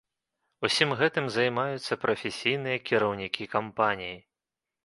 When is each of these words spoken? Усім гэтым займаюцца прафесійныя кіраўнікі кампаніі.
Усім 0.69 0.89
гэтым 1.01 1.25
займаюцца 1.35 1.99
прафесійныя 2.05 2.77
кіраўнікі 2.91 3.49
кампаніі. 3.55 4.17